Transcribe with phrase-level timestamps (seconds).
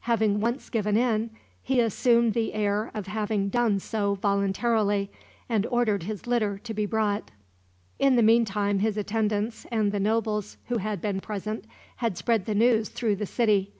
[0.00, 1.30] Having once given in,
[1.62, 5.12] he assumed the air of having done so voluntarily,
[5.48, 7.30] and ordered his litter to be brought.
[8.00, 11.66] In the meantime his attendants, and the nobles who had been present,
[11.98, 13.74] had spread the news through the city.